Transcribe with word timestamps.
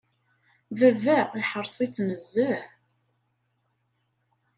Baba 0.77 1.17
iḥres-itt 1.41 1.97
nezzeh. 2.09 2.63